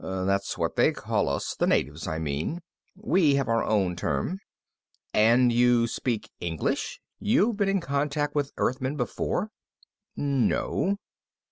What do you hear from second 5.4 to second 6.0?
you